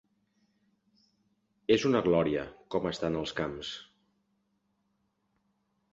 [1.75, 3.75] És una glòria, com estan els camps.